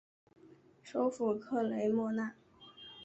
[0.81, 2.33] 首府克雷莫纳。